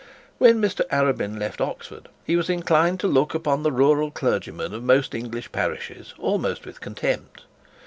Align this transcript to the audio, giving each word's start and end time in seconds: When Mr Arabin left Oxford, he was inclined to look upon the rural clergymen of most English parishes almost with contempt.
When 0.39 0.59
Mr 0.59 0.81
Arabin 0.87 1.37
left 1.37 1.61
Oxford, 1.61 2.09
he 2.25 2.35
was 2.35 2.49
inclined 2.49 2.99
to 3.01 3.07
look 3.07 3.35
upon 3.35 3.61
the 3.61 3.71
rural 3.71 4.09
clergymen 4.09 4.73
of 4.73 4.81
most 4.81 5.13
English 5.13 5.51
parishes 5.51 6.15
almost 6.17 6.65
with 6.65 6.81
contempt. 6.81 7.43